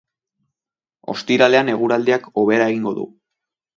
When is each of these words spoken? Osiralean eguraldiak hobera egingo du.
Osiralean 1.13 1.71
eguraldiak 1.73 2.27
hobera 2.43 2.71
egingo 2.75 2.95
du. 3.03 3.07